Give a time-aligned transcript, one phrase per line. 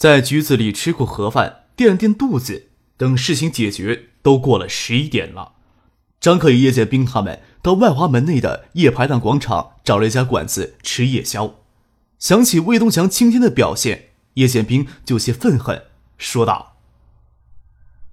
[0.00, 5.56] 在局子里吃过盒饭，垫垫肚子，等事情解决，都过了十一点了。
[6.18, 11.56] 张克与叶剑兵他们到外华门内的夜排档广场找了一家馆子吃夜宵。
[12.18, 15.84] 想起魏东强今天的表现，叶剑兵就有些愤恨，
[16.16, 16.78] 说道：“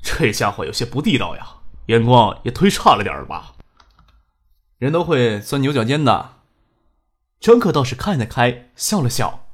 [0.03, 3.55] 这家伙有些不地道呀，眼光也忒差了点吧？
[4.77, 6.33] 人都会钻牛角尖的。”
[7.39, 9.47] 张克倒是看得开，笑了笑，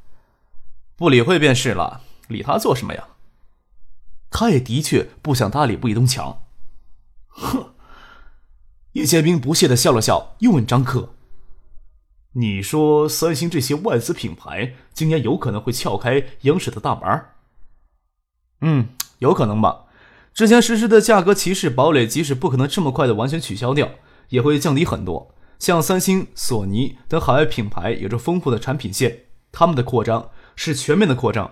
[0.96, 2.02] 不理会便是了。
[2.28, 3.08] 理他做什么呀？
[4.30, 6.44] 他也的确不想搭理魏东强。
[7.28, 7.74] 哼！
[8.94, 11.14] 叶剑兵不屑的笑了笑，又问张克
[12.34, 17.26] ：“你说三星这些外资品牌今年有可能会撬开央视的大门
[18.62, 19.86] ？”“嗯，有可能吧。
[20.34, 23.90] 之前实施的价格歧视堡垒，即使不可能这么快的完全取消掉，
[24.30, 25.36] 也会降低很多。
[25.60, 31.52] 像三星、索尼等海外品牌有着丰富的产品线，他们的扩张是全面的扩张。”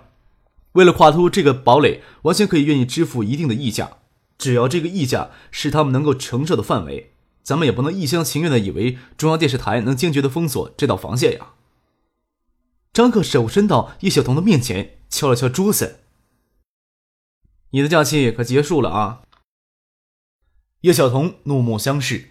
[0.72, 3.98] 为了跨出这个堡垒，完全可以愿意支付一定的溢价，
[4.38, 11.54] 只要这个溢价是他们能够承受的范围，咱们也不能一厢情愿的以为中央电视台能坚决的封锁这道防线呀。
[12.92, 16.00] 张克手伸到叶晓彤的面前，敲了敲桌子
[17.72, 19.22] ：“你的假期可结束了啊？”
[20.82, 22.30] 叶晓彤怒目相视，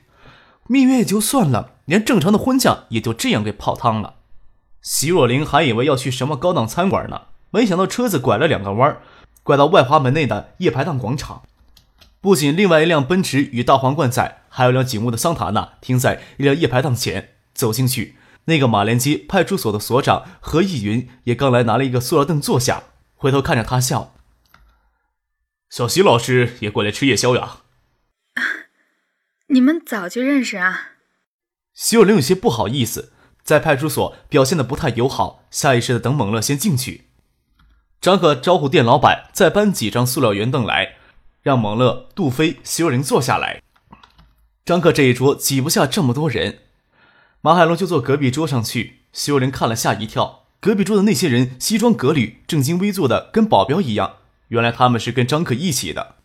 [0.67, 4.15] 蜜月也就算了，连正常的婚假也就这样给泡汤了。
[4.81, 7.27] 席若琳还以为要去什么高档餐馆呢。
[7.51, 8.97] 没想到车子拐了两个弯，
[9.43, 11.43] 拐到外华门内的夜排档广场。
[12.19, 17.35] 不仅另外一辆奔驰与大皇冠在，还有辆警务的桑塔纳停在一辆夜排档前。
[17.53, 18.15] 走进去，
[18.45, 22.83] 那个马连街派出所的所长何义云也刚来，拿了一个塑料凳坐下，
[23.15, 24.15] 回头看着他笑
[25.69, 27.57] ：“小徐老师也过来吃夜宵呀
[29.47, 30.91] ？”“你们早就认识啊？”
[31.75, 33.11] 徐有灵有些不好意思，
[33.43, 37.10] 在派出所表现的不太友好，下意识的等猛乐先进去。
[38.01, 40.95] 张克招呼店老板再搬几张塑料圆凳来，
[41.43, 43.61] 让蒙乐、杜飞、徐若琳坐下来。
[44.65, 46.61] 张克这一桌挤不下这么多人，
[47.41, 49.01] 马海龙就坐隔壁桌上去。
[49.13, 54.13] 徐若琳看了吓一跳，隔壁桌的那些人西装革履、正襟危坐的，跟保镖一样。
[54.47, 56.15] 原来他们是跟张克一起的。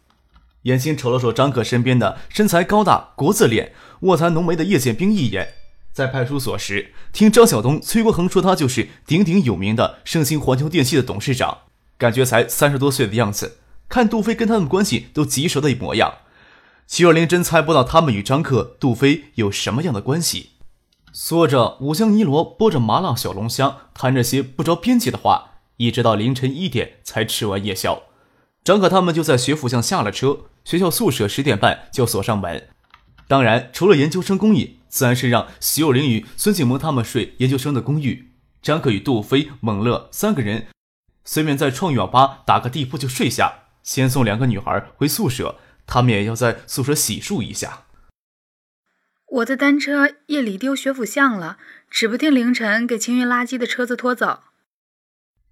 [0.62, 5.52] 眼睛瞅了瞅张克身边的身材高大、国字脸、卧蚕浓眉的叶剑兵一眼。
[5.96, 11.60] 在派出所时，听张晓东、崔国恒说，他就是鼎鼎有名的盛兴环球电器的董事长。
[11.96, 13.56] 感觉才三十多岁的样子，
[13.88, 16.16] 看杜飞跟他们关系都极熟的模样。
[16.86, 20.50] 齐若琳真猜不到他们与张克、杜飞有什么样的关系。
[21.14, 28.02] 说着五香泥螺，剥着麻辣小龙虾，谈着些不着边际的话，一直到凌晨一点才吃完夜宵。
[28.62, 32.68] 张可他们就在学府巷下了车，学校宿舍十点半就锁上门。
[33.26, 38.32] 当然，除了研究生公寓，自然是让徐有林与孙景萌他们睡研究生的公寓。
[38.62, 40.68] 张可与杜飞、蒙乐三个人。
[41.22, 47.82] 随便在创意网吧打个地铺就睡下，先送两个女孩回宿舍，他们也要在宿舍洗漱一下。
[49.28, 51.58] 我的单车夜里丢学府巷了，
[51.90, 54.44] 指不定凌晨给清运垃圾的车子拖走。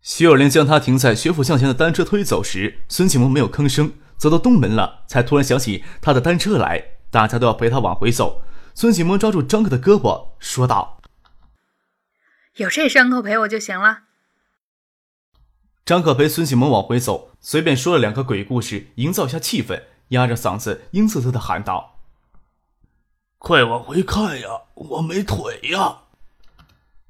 [0.00, 8.41] 徐有林将他停在学府巷前的单车推走时，孙启萌没有吭声，走到东门了，才突然想起他的单车来，大家都要陪他往回走。
[8.77, 11.01] 孙启萌抓住张克的胳膊，说道
[12.57, 14.03] ：“有这牲口陪我就行了。”
[15.87, 22.01] 张克陪孙启萌往回走，随便说了两个鬼故事，营造一下气氛，压着嗓子阴恻恻的喊道
[23.39, 25.99] ：“快往回看呀，我没腿呀！”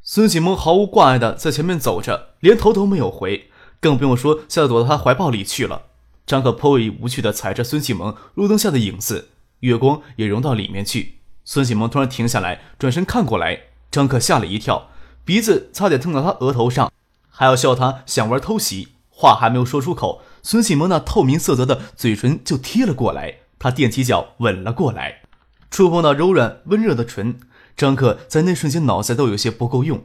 [0.02, 3.50] 孙启萌毫无挂碍的在前面走着，连头都没有回，
[3.80, 5.86] 更不用说吓得躲到他怀抱里去了。
[6.26, 11.20] 张可颇为无趣的踩着孙启萌路灯下的影子，月光也融到里面去。
[11.44, 13.60] 孙启萌突然停下来，转身看过来，
[13.90, 14.88] 张可吓了一跳，
[15.24, 16.90] 鼻子差点蹭到他额头上。
[17.28, 25.22] 还要笑他想玩偷袭，话还没有说出口，孙启萌那透明色泽的嘴唇就贴了过来，他踮起脚吻了过来，
[25.70, 27.40] 触碰到柔软温热的唇，
[27.76, 30.04] 张克在那瞬间脑子都有些不够用。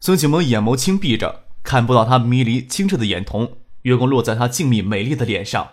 [0.00, 3.50] 孙启萌眼眸轻闭着，看不到他迷离清澈的眼瞳，
[3.82, 5.70] 月光落在他静谧美丽的脸上，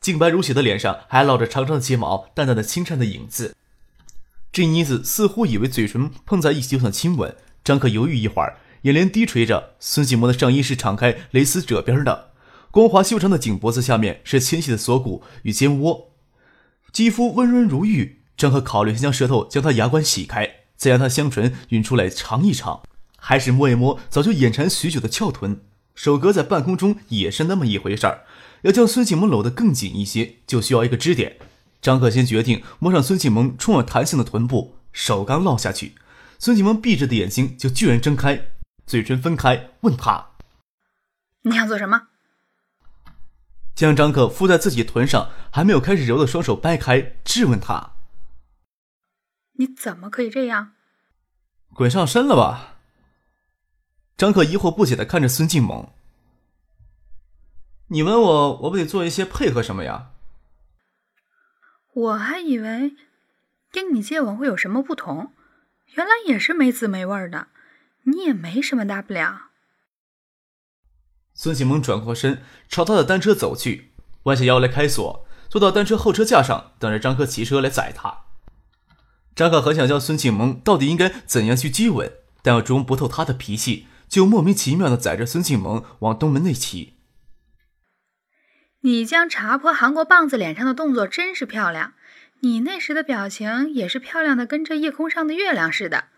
[0.00, 3.54] 净白如雪的脸上还烙着长长的睫毛，淡淡的清颤的影子。
[4.52, 8.58] 这妮子似乎以为嘴唇碰在一起就算亲吻，张克犹豫一会儿。
[8.82, 12.30] 眼帘低垂着，孙启萌的上衣是敞开蕾丝褶边的，
[12.70, 16.12] 光滑修长的颈脖子下面是纤细的锁骨与肩窝，
[16.90, 18.22] 肌肤温润如玉。
[18.36, 22.82] 张可考虑先将舌头将他牙关洗开，再将他香唇吮出来尝一尝，
[23.18, 25.60] 还是摸一摸早就眼馋许久的翘臀。
[25.94, 28.22] 手搁在半空中也是那么一回事儿。
[28.62, 31.36] 要将孙庆萌搂得更紧一些，就需要一个支点。
[31.80, 35.94] 张可先决定摸上孙启萌充满弹性的臀部，手刚落下去，
[36.38, 38.50] 孙启萌闭着的眼睛就居然睁开，
[38.86, 40.32] 嘴唇分开，问他
[41.42, 42.08] ：“你想做什么？”
[43.74, 47.92] 将张可敷在自己臀上还没有开始揉的双手掰开，质问他
[49.56, 50.72] ：“你怎么可以这样？
[51.72, 52.76] 滚上身了吧？”
[54.18, 55.90] 张可疑惑不解的看着孙静萌
[57.88, 60.10] ：“你问我，我不得做一些配合什么呀？”
[61.92, 62.94] 我还以为
[63.70, 65.32] 跟你接吻会有什么不同，
[65.94, 67.48] 原来也是没滋没味的。
[68.04, 69.50] 你也没什么大不了。
[71.34, 73.92] 孙启萌转过身，朝他的单车走去，
[74.24, 78.24] 弯下腰来开锁，坐到单车后车架上，等着张克骑车来载他。
[79.34, 86.99] 张克很想教孙启萌到底应该怎样去接吻，但又琢磨不透他的脾气，就莫名其妙的载着孙启萌往东门内骑。
[88.82, 91.92] 你将茶泼韩国棒子脸上的动作真是漂亮，
[92.40, 96.08] 你那时的表情也是漂亮的，跟这夜空上的月亮似的。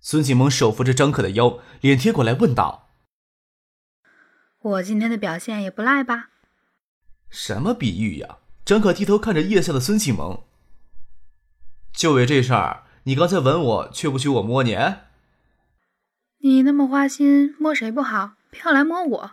[0.00, 2.88] 孙启萌手扶着张可的腰，脸贴过来问道
[4.62, 6.30] ：“我今天的表现也不赖吧？”
[7.28, 8.38] 什么比喻呀？
[8.64, 10.44] 张可低头看着腋下的孙启萌，
[11.92, 14.76] 就为这事儿，你刚才吻我，却不许我摸你？
[16.40, 19.32] 你那么花心，摸谁不好，偏要来摸我？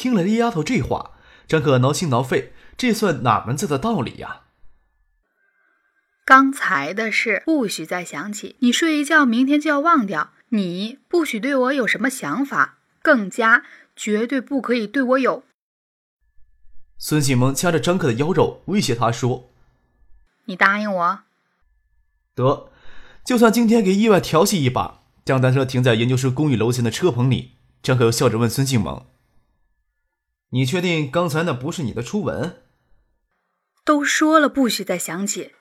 [0.00, 1.10] 听了这丫头这话，
[1.46, 4.44] 张可挠心挠肺，这算哪门子的道理呀？
[6.24, 10.30] 刚才的事不许再想起，你睡一觉，明天就要忘掉。
[10.52, 13.64] 你不许对我有什么想法，更加
[13.94, 15.44] 绝对不可以对我有。
[16.96, 19.50] 孙启萌掐着张克的腰肉，威胁他说
[20.46, 21.20] ：“你答应我，
[22.34, 22.70] 得，
[23.22, 29.06] 就算今天给意外调戏一把，将单车停在研究室公寓楼前的车棚里。”张可又笑着问孙静萌。
[30.52, 32.56] 你确定刚才那不是你的初吻？
[33.84, 35.52] 都说了不许再想起。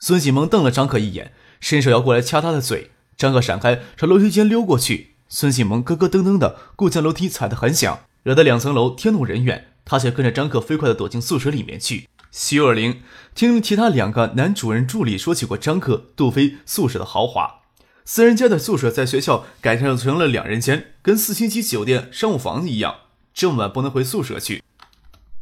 [0.00, 2.92] 孙启萌瞪了张可一眼，伸手要过来掐他的嘴。
[3.18, 5.16] 张可闪开，朝楼梯间溜过去。
[5.28, 9.68] 孙启萌咯咯噔噔的故将楼梯踩得很响，惹得两层楼天怒人怨。
[9.84, 12.08] 他却跟着张可飞快的躲进宿舍里面去。
[12.32, 13.02] 徐若琳
[13.34, 17.60] 听其他两个男主任助理说起过张可、杜飞宿舍的豪华，
[18.04, 22.96] 四人间的宿舍在学校改造成了两人间，跟四星级酒店商务房一样。
[23.36, 24.62] 这么晚不能回宿舍去，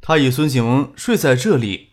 [0.00, 1.90] 他与孙景萌睡在这里。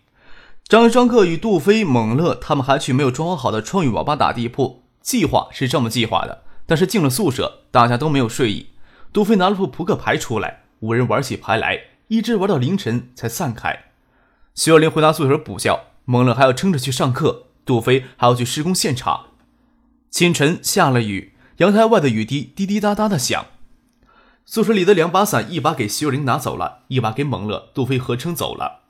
[0.67, 4.81] 张张克与杜飞、猛乐他们还去没有装好的创意网吧打地铺。
[5.03, 8.69] 计划是这么计划的，但是进了宿舍，大家都没有睡意。
[9.13, 13.85] 杜飞拿了副扑克牌出来，五人玩起牌来，一直玩到凌晨才散开。
[14.55, 19.27] 徐小林回到宿舍补觉，猛乐还要撑着去上课，杜飞还要去施工现场。
[20.09, 23.45] 清晨下了雨，阳台外的雨滴滴滴答答的响。
[24.45, 28.81] 宿舍里的两把伞，一把给徐若琳拿走了，一把给蒙了、杜飞合撑走了。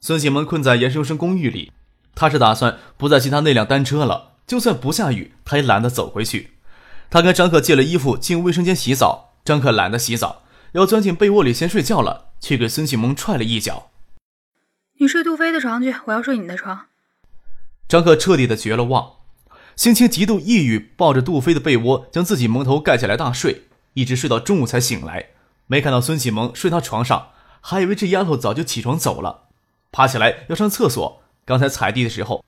[0.00, 1.72] 孙启萌困在研究生公寓里，
[2.14, 4.32] 他是打算不再骑他那辆单车了。
[4.46, 6.50] 就算不下雨，他也懒得走回去。
[7.08, 13.90] 他跟张可借了衣服进卫生间洗澡，张可懒得洗澡，要钻进被窝里先睡觉了，却给孙启萌踹了一脚
[15.00, 16.86] ：“你睡杜飞的床去，我要睡你的床。”
[17.88, 19.12] 张可彻底的绝了望，
[19.76, 23.68] 心情极度抑郁，抱着杜飞的被窝，将自己蒙头盖起来大睡。
[23.94, 25.30] 一直睡到中午才醒来，
[25.66, 27.28] 没看到孙启萌睡他床上，
[27.60, 29.44] 还以为这丫头早就起床走了。
[29.90, 32.44] 爬起来要上厕所，刚才踩地的时候，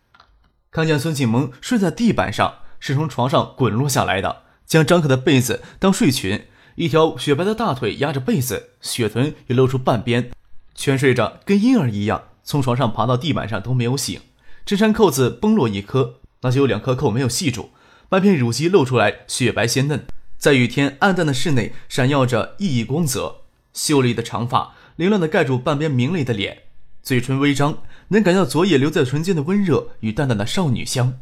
[0.71, 10.31] 看见孙启萌睡在地板上，是从床上滚落下来的，将张可的被子当睡裙，一条雪白的大腿压着被子，雪臀也露出半边，
[10.75, 14.21] 全睡着跟婴儿一样，从床上爬到地板上都没有醒。
[14.67, 17.71] 衬衫扣子崩落一颗，那就有两颗扣没有系住，
[18.09, 20.05] 半片乳肌露出来，雪白鲜嫩。
[20.47, 23.39] 在雨天暗淡的室内，闪耀着熠熠光泽。
[23.75, 26.63] 秀丽的长发凌乱地盖住半边明丽的脸，
[27.03, 31.19] 嘴唇微张，能感到昨夜留在唇间的温热与淡淡的少女香。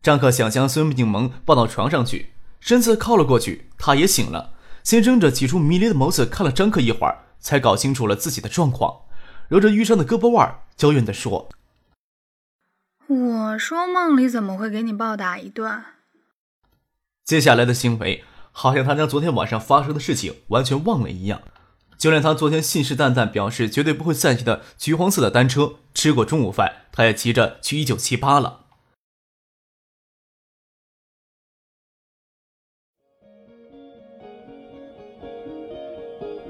[0.00, 9.02] 张克想将孙炳萌抱到床上去，身子靠了过去，他也醒了，先睁着起初迷离的眸子看了张克一会儿，才搞清楚了自己的状况，
[9.48, 11.50] 揉着淤伤的胳膊腕，娇怨地说
[13.08, 15.84] ：“我说梦里怎么会给你暴打一顿？”
[17.26, 18.24] 接下来的行为。
[18.56, 21.42] 好像他将昨天晚上发生的事情完全忘了一样，
[21.98, 28.60] 就连他昨天信誓旦旦表示绝对不会再骑的橘黄色的单车，吃过中午饭，他也骑着去一九七八了。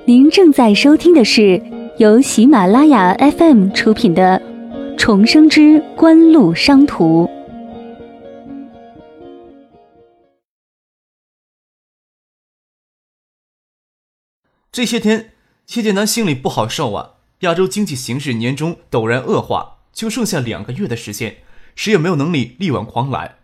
[0.05, 1.63] 您正在收听的是
[1.97, 4.39] 由喜马拉雅 FM 出品的
[4.99, 7.25] 《重生之官路商途》。
[14.75, 15.35] 这些天，
[15.69, 17.11] 谢剑南心里不好受啊。
[17.43, 21.37] 亚洲经济形势年中陡然恶化，就剩下两个月的时间，
[21.77, 23.37] 谁也没有能力力挽狂澜。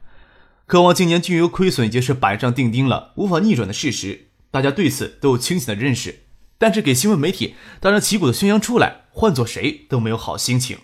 [0.67, 6.25] 渴望今年军油亏损已经是板上钉钉了，无法逆转的事实，大家对此都有清醒的认识。
[6.59, 10.79] 但是给新闻媒体大张旗鼓的宣扬出来，换做谁都没有好心情。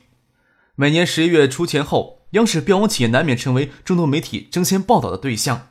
[0.77, 5.71] 每年十一月初前后，央视标王企业难免成为众多媒体争先报道的对象。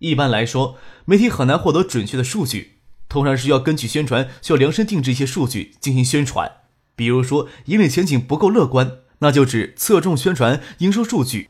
[0.00, 2.77] 一般来说，媒体很难获得准确的数据，
[3.08, 6.52] 通常是要根据宣传，需要量身定制一些数据进行宣传。
[6.94, 11.48] 比如说，盈利前景不够乐观，那就只侧重宣传营收数据。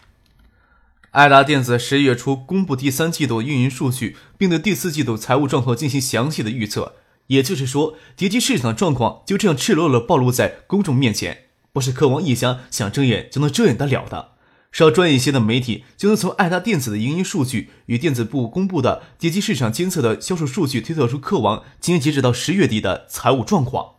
[1.12, 6.94] 爱达电子十一月初公布第三季度运营数据，并对第四季度财务状况进行详细的预测。
[7.28, 14.32] 也就是说，叠机市场的状况就这样赤裸裸暴露在公众面前，不是科王一家想睁眼就能睁眼得了的。
[14.70, 23.94] 稍专业一些的媒体就能从爱达电子的营运数据与电子部公布的叠机市场监测的销售数据推测出科王今年截止到十月底的财务状况。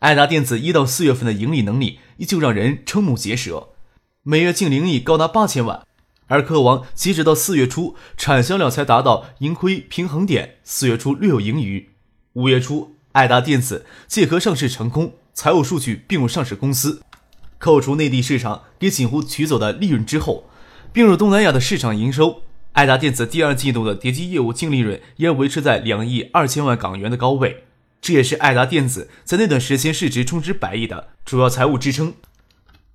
[0.00, 3.70] 爱达电子一到四月份的盈利能力依旧让人瞠目结舌，
[4.22, 5.86] 每月净盈利高达八千万，
[6.28, 11.90] 而科王截止到四月初产销量才达到盈亏平衡点，四月初略有盈余。
[12.34, 17.02] 五月初，爱达电子借壳上市成功，财务数据并入上市公司。
[17.58, 20.44] 扣除内地市场给锦湖取走的利润之后，
[20.92, 27.64] 并入东南亚的市场营收，爱达电子第二季度的叠机业务净利润依然维持在两亿二千万港元的高位，
[28.00, 32.14] 这也是爱达电子在那段时间市值冲至百亿的主要财务支撑。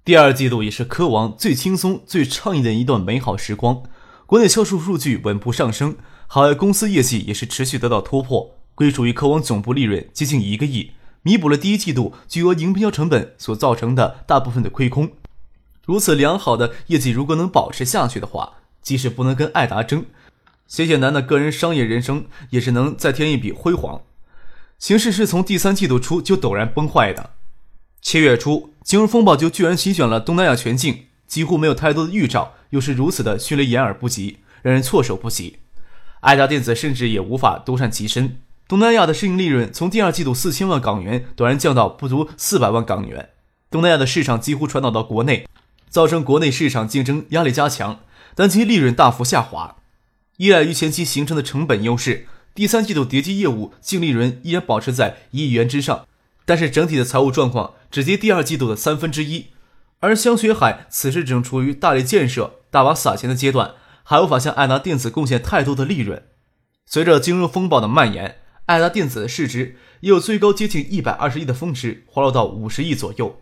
[0.05, 3.84] 第二季度也是科王最轻松、最畅意的一段美好时光，
[4.25, 8.55] 国内销售数据稳步上升，海外公司业绩也是持续得到突破。
[8.75, 10.91] 归属于科王总部利润接近一个亿，
[11.24, 15.12] 弥补了第一季度巨额营销成本所造成的大部分的亏空。
[15.86, 20.06] 如此良好的业绩，如果能保持下去的话，即使不能跟爱达争，
[20.68, 24.01] 谢谢南的个人商业人生也是能再添一笔辉煌。
[24.80, 27.32] 形势是从第三季度初就陡然崩坏的。
[28.01, 35.60] 七月初，金融风暴就居然席卷了东南亚全境，几乎没有太多的预兆，又是如此的迅雷掩耳不及，让人措手不及。
[36.20, 38.38] 爱达电子甚至也无法独善其身。
[38.74, 43.30] 东南亚的市盈利润从第二季度四千万港元陡然降到不足四百万港元，
[43.70, 45.48] 东南亚的市场几乎传导到国内，
[45.89, 48.00] 造成国内市场竞争压力加强，
[48.34, 49.75] 但其利润大幅下滑。
[50.38, 52.25] 依赖于前期形成的成本优势，
[52.56, 56.08] 第三季度叠机业务净利润依然保持在一亿元之上，
[56.44, 59.50] 但是整体的财务状况只及第二季度的三分之一。
[60.00, 66.24] 而香雪海此时正处于大力建设、大把撒钱的阶段，还无法向爱达电子贡献太多的利润。
[66.88, 73.41] 随着金融风暴的蔓延，爱达电子的市值也有最高接近一百二十亿的峰值，滑落到五十亿左右。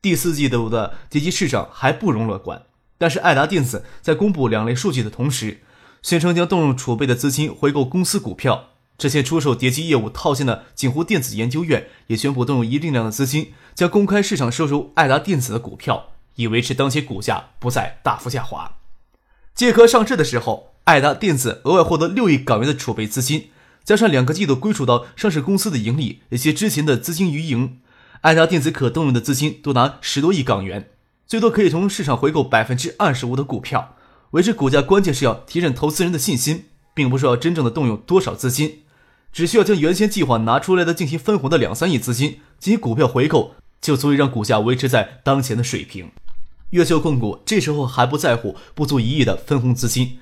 [0.00, 2.62] 第四季度的叠机市场还不容乐观，
[2.96, 5.62] 但是爱达电子在公布两类数据的同时，
[6.00, 8.68] 宣称将动用储备的资金回购公司股票。
[8.98, 18.76] 之前出售叠机业务套现的锦湖电子研究院也宣布动用一定量的资金，将公开市场售出爱达电子的股票，以维持当前股价不再大幅下滑。
[19.54, 23.48] 借壳上市的时候，爱达电子额外获得六亿港元的储备资金。
[23.84, 27.78] 加上两个季度归属到上市公司的盈利以及之前的资金余盈，
[28.20, 30.90] 爱达电子可动用的资金多达十多亿港元，
[31.26, 33.96] 最多可以从市场回购百分之二十五的股票，
[34.30, 34.80] 维持股价。
[34.80, 38.82] 关键是要提振投资人的信心，并不是要真正的动用多少资金，
[39.32, 46.10] 只需要将原先计划拿出来的进行分红的两三亿资金进行股票回购，就足以让股价维持在当前的水平。
[46.70, 50.18] 越秀控股这时候还不在乎不足一亿的分红资金。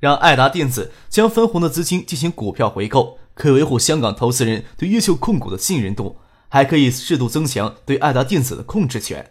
[0.00, 6.16] 让爱达电子将分红的资金进行股票回购，可以维护香港投资人对越秀控股的信任度，
[6.48, 9.30] 还可以适度增强对爱达电子的控制权。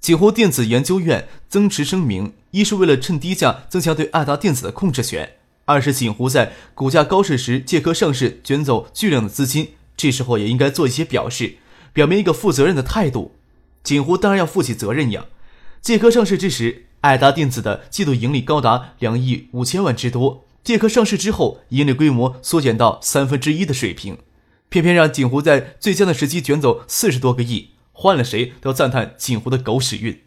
[0.00, 5.28] 锦湖电子研究院增持声明：一是为了趁低价增强对爱达电子的控制权；
[5.66, 11.56] 二是锦湖在股价高市时借壳上市，卷走巨量的资金，这时候也应该做一些表示，
[11.92, 13.32] 表明一个负责任的态度。
[13.82, 15.26] 锦湖当然要负起责任呀！
[15.82, 16.86] 借壳上市之时。
[17.00, 24.18] 爱达电子的季度盈利高达两亿五千万之多，借壳上市之后，盈利规模缩减到三分之一的水平，
[24.68, 30.22] 偏偏让锦湖在最佳的时机卷走四十多个亿，换了谁都赞叹锦湖的狗屎运。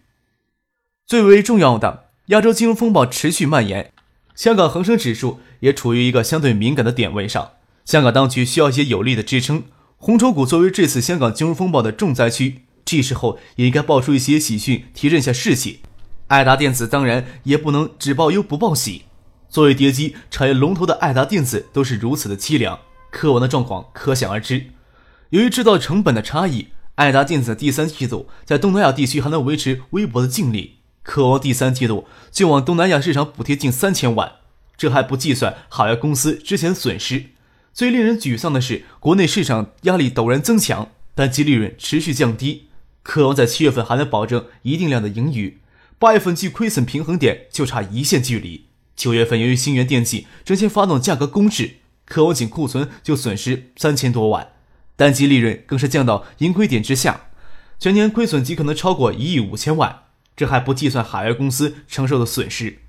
[1.06, 3.92] 最为重要的，亚洲金融风暴持续蔓延，
[4.34, 7.52] 香港恒生指数也处于一个相对敏感的点位上，
[7.84, 9.64] 香港当局需要一些有力的支撑。
[9.98, 15.82] 红筹股作为这次香港金融风暴的重灾区，这时候也应该爆出一些喜讯，提振一下士气。
[16.32, 19.04] 爱达电子当然也不能只报忧不报喜，
[19.50, 24.68] 作为叠机产业龙头的爱达电子都是如此的凄凉，科王的状况可想而知。
[25.32, 34.32] 由于制造成本的差异，爱达电子第三季度在东南亚地区还能维持微薄的净利，渴望第三季度就往东南亚市场补贴近三千万。
[34.78, 37.26] 这还不计算海外公司之前损失。
[37.74, 42.70] 最令人沮丧的是，国内市场压力陡然增强，单机利润持续降低。
[43.04, 45.60] 渴望在七月份还能保证一定量的盈余，
[46.02, 48.66] 八月份距亏损平衡点就差一线距离。
[48.96, 54.48] 九月份由于新源电器直接发动价格攻势，渴望仅库存就损失三千多万，
[54.96, 57.28] 单机利润更是降到盈亏点之下，
[57.80, 60.06] 全年亏损极可能超过一亿五千万。
[60.36, 62.80] 这还不计算海外公司承受的损失。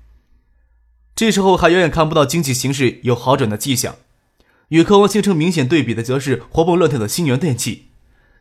[1.15, 3.97] 这时候还远远看不到经济形势有好转的迹象。
[4.69, 7.89] 与科王形成明显对比的，则是活蹦乱跳的新源电器。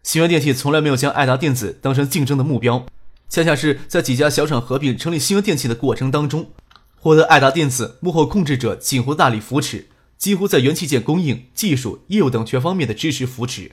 [0.03, 2.87] 新源电器从来没有将爱达电子当成竞争的目标，
[3.33, 6.51] 恰恰是在几家小厂合并成立新源电器的过程当中，
[6.97, 9.87] 获得爱达电子幕后控制者锦湖大力扶持，
[10.19, 13.73] 几乎在元器件供应、技术、业务等全方面的支持扶持。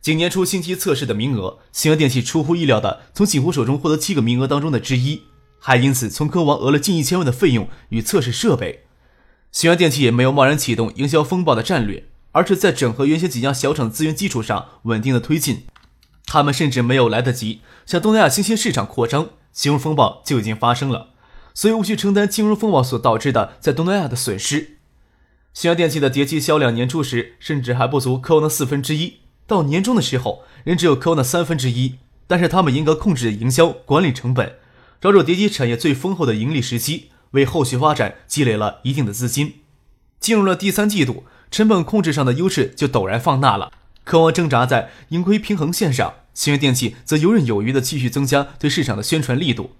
[0.00, 5.24] 仅年初新机测试的名额，新源电器出乎意料的从锦湖手中获得七个名额当中的之一，
[5.58, 8.86] 还因此从科王讹了近一千万的费用与测试设备。
[9.52, 15.66] 新源电器也没有贸然启动营销风暴的战略，而是在整合原先几家小厂资源基础上稳定的推进。
[16.26, 21.10] 他们甚至没有来得及向东南亚新兴市场扩张，金融风暴就已经发生了，
[21.54, 24.76] 所以无需承担金融风暴所导致的在东南亚的损失。
[25.54, 31.94] 新源电器的碟机销量年初时甚至还不足科王的四分之一，到年终的时候仍只有科王的三分之一。
[32.26, 34.56] 但是他们严格控制营销管理成本，
[35.00, 37.10] 抓住碟机产业最丰厚的盈利时期。
[37.32, 39.56] 为后续发展积累了一定的资金，
[40.18, 43.72] 进入了第三季度，成本控制上的优势就陡然放大了。
[44.06, 49.72] 渴望挣扎在盈亏平衡线上，新源电器则游刃有余地继续增加对市场的宣传力度。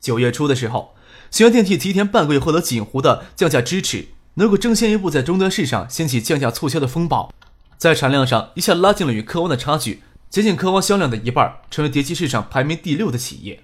[0.00, 0.96] 九月初的时候，
[1.30, 7.32] 新源电器提前半个月获得锦湖的降价支持，能够争先一步在终端市场掀起降价促销的风暴，
[7.78, 13.62] 在产量上一下拉近了与科王的差距，接近科王销量的一半，成为碟机市场排名第六的企业。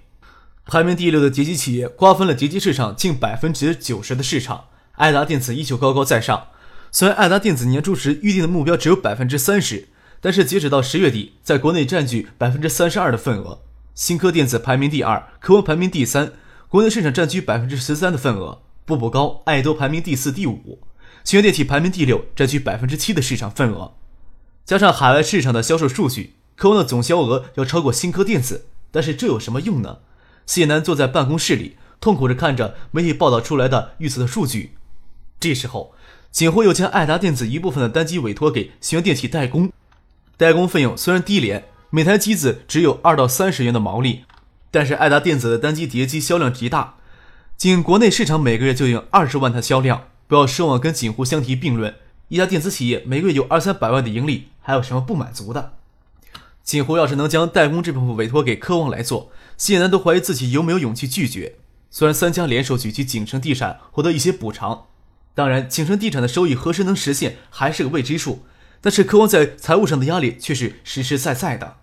[0.66, 6.46] 排名第六的碟机企业瓜分了碟机市场近百分之九十的市场，爱达电子依旧高高在上。
[6.92, 9.88] 虽然爱达电子年初时预定的目标只有百分之三十，
[10.26, 13.60] 但是截止到十月底，在国内占据百分之三十二的份额。
[13.94, 16.32] 新科电子排名第二，科王排名第三，
[16.66, 18.60] 国内市场占据百分之十三的份额。
[18.84, 20.80] 步步高、爱多排名第四、第五，
[21.22, 23.94] 新源电器排名第六，占据百分之七的市场份额。
[24.64, 29.98] 加上海外市场的销售数据，科王的总销额要超过新科电子，但是这有什么用呢？
[30.44, 34.72] 谢楠坐在办公室里，痛苦着看着媒体报道出来的预测的数据。
[35.38, 35.94] 这时候，
[36.32, 39.70] 锦湖又将爱达电子一部分的单机委托给新源电器代工，
[40.38, 44.24] 代工费用虽然低廉，每台机子只有二到三十元的毛利，
[44.70, 46.96] 但是爱达电子的单机碟机销量极大，
[47.56, 50.08] 仅国内市场每个月就有二十万台销量。
[50.26, 51.94] 不要奢望跟锦湖相提并论，
[52.28, 55.72] 一家电子企业每个月有二三百万的盈利，还有什么不满足的？
[56.62, 59.30] 锦湖要是能将代工这部分委托给科旺来做。
[59.56, 61.54] 谢楠都怀疑自己有没有勇气拒绝。
[61.90, 64.86] 虽然三家联手举起景城地产获得一些补偿，
[65.34, 68.44] 当然景城地产的收益何时能实现还是个未知数。
[68.86, 71.78] 但是科王在财务上的压力却是实实在在的。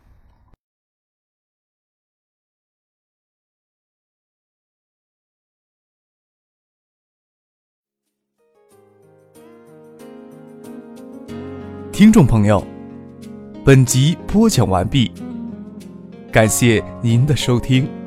[11.91, 12.65] 听众朋友，
[13.65, 15.11] 本集播讲完毕。
[16.31, 18.02] 感谢您的收听。